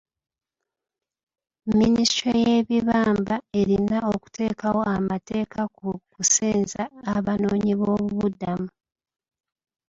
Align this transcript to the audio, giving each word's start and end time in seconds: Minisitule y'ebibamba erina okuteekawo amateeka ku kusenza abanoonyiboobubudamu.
Minisitule 1.79 2.37
y'ebibamba 2.49 3.35
erina 3.59 3.97
okuteekawo 4.13 4.81
amateeka 4.95 5.61
ku 5.77 5.87
kusenza 6.13 6.81
abanoonyiboobubudamu. 7.15 8.67